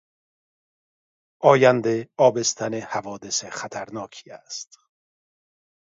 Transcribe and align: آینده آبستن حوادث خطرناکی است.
آینده 1.41 2.09
آبستن 2.17 2.73
حوادث 2.73 3.45
خطرناکی 3.45 4.31
است. 4.31 4.79